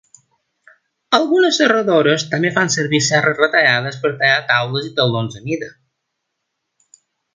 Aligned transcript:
Algunes 1.17 1.59
serradores 1.61 2.25
també 2.31 2.51
fan 2.55 2.73
servir 2.77 3.01
serres 3.09 3.37
retallades 3.43 3.99
per 4.07 4.13
tallar 4.23 4.41
taules 4.53 4.89
i 4.89 4.91
taulons 5.01 5.39
a 5.43 5.43
mida. 5.51 5.71